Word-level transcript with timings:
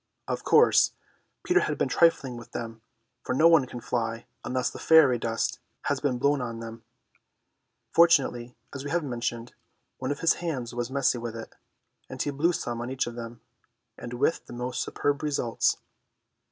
Of 0.27 0.43
course 0.43 0.93
Peter 1.43 1.59
had 1.59 1.77
been 1.77 1.87
trifling 1.87 2.35
with 2.35 2.53
them, 2.53 2.81
for 3.21 3.35
no 3.35 3.47
one 3.47 3.67
can 3.67 3.79
fly 3.81 4.25
unless 4.43 4.71
the 4.71 4.79
fairy 4.79 5.19
dust 5.19 5.59
has 5.83 5.99
been 6.01 6.17
blown 6.17 6.41
on 6.41 6.59
him. 6.59 6.83
Fortunately, 7.91 8.55
as 8.73 8.83
we 8.83 8.89
have 8.89 9.03
mentioned, 9.03 9.53
one 9.99 10.09
of 10.09 10.21
his 10.21 10.33
hands 10.41 10.73
was 10.73 10.89
messy 10.89 11.19
with 11.19 11.35
it, 11.35 11.53
and 12.09 12.19
he 12.19 12.31
blew 12.31 12.51
some 12.51 12.81
on 12.81 12.89
each 12.89 13.05
of 13.05 13.13
them, 13.13 13.41
with 14.11 14.43
the 14.47 14.53
most 14.53 14.81
superb 14.81 15.21
results. 15.21 15.77